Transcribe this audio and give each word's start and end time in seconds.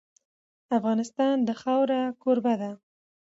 افغانستان 0.77 1.35
د 1.47 1.49
خاوره 1.61 2.01
کوربه 2.21 2.53
دی. 2.61 2.71